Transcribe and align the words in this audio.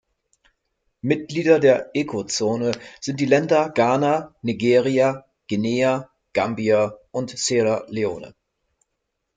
Mitglieder 1.03 1.59
der 1.59 1.91
„Eco-Zone“ 1.93 2.71
sind 2.99 3.19
die 3.19 3.27
Länder 3.27 3.69
Ghana, 3.69 4.33
Nigeria, 4.41 5.27
Guinea, 5.47 6.09
Gambia 6.33 6.97
und 7.11 7.37
Sierra 7.37 7.85
Leone. 7.87 8.33